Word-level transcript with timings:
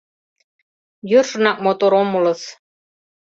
Йӧршынак 1.11 1.57
мотор 1.65 1.91
омылыс. 2.01 2.41